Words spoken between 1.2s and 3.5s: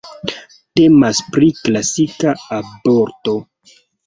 pri klasika aborto.